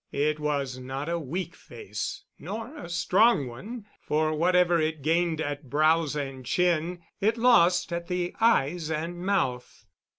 It 0.11 0.39
was 0.39 0.79
not 0.79 1.09
a 1.09 1.19
weak 1.19 1.55
face, 1.55 2.23
nor 2.39 2.75
a 2.75 2.89
strong 2.89 3.45
one, 3.45 3.85
for 4.01 4.33
whatever 4.33 4.81
it 4.81 5.03
gained 5.03 5.39
at 5.39 5.69
brows 5.69 6.15
and 6.15 6.43
chin 6.43 7.03
it 7.19 7.37
lost 7.37 7.93
at 7.93 8.07
the 8.07 8.35
eyes 8.41 8.89
and 8.89 9.15
mouth. 9.19 9.85